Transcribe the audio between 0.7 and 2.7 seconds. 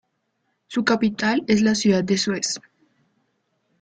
capital es la ciudad de Suez.